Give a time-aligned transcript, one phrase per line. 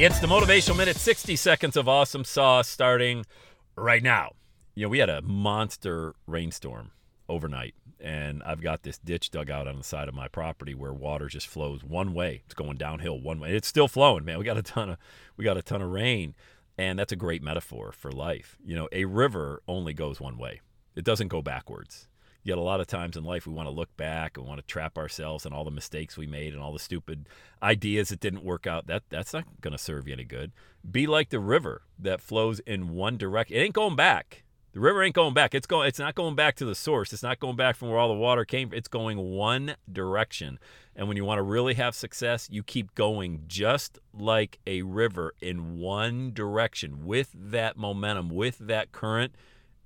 [0.00, 3.26] It's the Motivational Minute, 60 seconds of awesome sauce starting
[3.74, 4.34] right now.
[4.76, 6.92] You know, we had a monster rainstorm
[7.28, 10.92] overnight, and I've got this ditch dug out on the side of my property where
[10.92, 12.42] water just flows one way.
[12.44, 13.56] It's going downhill one way.
[13.56, 14.38] It's still flowing, man.
[14.38, 14.98] We got a ton of
[15.36, 16.36] we got a ton of rain,
[16.78, 18.56] and that's a great metaphor for life.
[18.64, 20.60] You know, a river only goes one way.
[20.94, 22.06] It doesn't go backwards.
[22.48, 24.66] Yet a lot of times in life, we want to look back and want to
[24.66, 27.28] trap ourselves in all the mistakes we made and all the stupid
[27.62, 28.86] ideas that didn't work out.
[28.86, 30.52] That that's not going to serve you any good.
[30.90, 33.54] Be like the river that flows in one direction.
[33.54, 34.44] It ain't going back.
[34.72, 35.54] The river ain't going back.
[35.54, 35.88] It's going.
[35.88, 37.12] It's not going back to the source.
[37.12, 38.72] It's not going back from where all the water came.
[38.72, 40.58] It's going one direction.
[40.96, 45.34] And when you want to really have success, you keep going just like a river
[45.42, 49.34] in one direction with that momentum, with that current,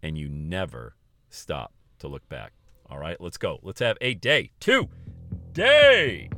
[0.01, 0.95] and you never
[1.29, 2.53] stop to look back.
[2.89, 3.59] All right, let's go.
[3.63, 4.89] Let's have a day two
[5.53, 6.31] day.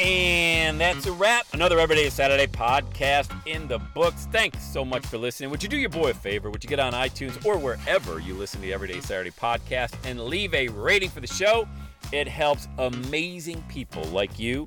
[0.00, 1.46] And that's a wrap.
[1.52, 4.26] Another Everyday Saturday podcast in the books.
[4.32, 5.50] Thanks so much for listening.
[5.50, 6.50] Would you do your boy a favor?
[6.50, 10.20] Would you get on iTunes or wherever you listen to the Everyday Saturday podcast and
[10.20, 11.68] leave a rating for the show?
[12.12, 14.66] It helps amazing people like you